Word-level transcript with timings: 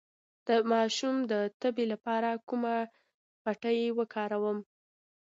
د 0.47 0.49
ماشوم 0.71 1.15
د 1.31 1.33
تبې 1.61 1.85
لپاره 1.93 2.29
کومه 2.47 2.75
پټۍ 3.43 3.79
وکاروم؟ 3.97 4.57